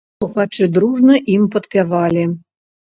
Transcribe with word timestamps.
Слухачы 0.21 0.69
дружна 0.79 1.21
ім 1.37 1.47
падпявалі. 1.59 2.29